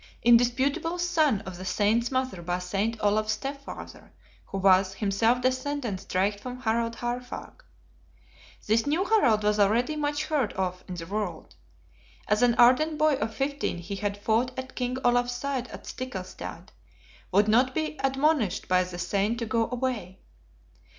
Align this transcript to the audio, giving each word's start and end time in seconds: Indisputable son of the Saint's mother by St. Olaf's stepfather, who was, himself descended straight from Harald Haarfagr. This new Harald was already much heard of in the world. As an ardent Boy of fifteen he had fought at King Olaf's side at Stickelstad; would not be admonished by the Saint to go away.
Indisputable 0.23 0.97
son 0.97 1.41
of 1.41 1.57
the 1.57 1.63
Saint's 1.63 2.09
mother 2.09 2.41
by 2.41 2.57
St. 2.57 2.97
Olaf's 3.01 3.33
stepfather, 3.33 4.11
who 4.45 4.57
was, 4.57 4.95
himself 4.95 5.41
descended 5.41 5.99
straight 5.99 6.39
from 6.39 6.59
Harald 6.61 6.95
Haarfagr. 6.95 7.61
This 8.65 8.87
new 8.87 9.05
Harald 9.05 9.43
was 9.43 9.59
already 9.59 9.95
much 9.95 10.25
heard 10.25 10.53
of 10.53 10.83
in 10.87 10.95
the 10.95 11.05
world. 11.05 11.53
As 12.27 12.41
an 12.41 12.55
ardent 12.55 12.97
Boy 12.97 13.13
of 13.17 13.35
fifteen 13.35 13.77
he 13.77 13.95
had 13.97 14.17
fought 14.17 14.57
at 14.57 14.75
King 14.75 14.97
Olaf's 15.05 15.33
side 15.35 15.67
at 15.67 15.83
Stickelstad; 15.85 16.69
would 17.31 17.47
not 17.47 17.75
be 17.75 17.95
admonished 18.03 18.67
by 18.67 18.83
the 18.83 18.97
Saint 18.97 19.37
to 19.37 19.45
go 19.45 19.69
away. 19.69 20.17